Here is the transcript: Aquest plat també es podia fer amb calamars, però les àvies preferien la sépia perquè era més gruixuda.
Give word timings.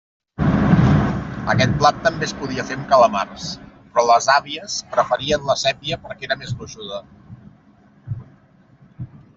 Aquest 1.53 1.75
plat 1.83 1.99
també 2.07 2.25
es 2.29 2.33
podia 2.39 2.65
fer 2.69 2.77
amb 2.77 2.89
calamars, 2.93 3.45
però 3.67 4.07
les 4.13 4.31
àvies 4.37 4.79
preferien 4.97 5.47
la 5.51 5.59
sépia 5.67 6.01
perquè 6.07 6.31
era 6.31 6.41
més 6.43 6.57
gruixuda. 6.63 7.03